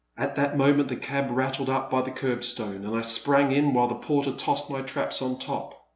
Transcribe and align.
At 0.17 0.35
that 0.35 0.57
moment 0.57 0.89
the 0.89 0.95
cab 0.95 1.27
rattled 1.29 1.69
up 1.69 1.91
by 1.91 2.01
the 2.01 2.09
curb 2.09 2.43
stone, 2.43 2.83
and 2.85 2.95
I 2.97 3.01
sprang 3.01 3.51
in 3.51 3.71
while 3.75 3.87
the 3.87 3.93
porter 3.93 4.31
tossed 4.31 4.67
my 4.67 4.81
traps 4.81 5.21
on 5.21 5.37
top. 5.37 5.75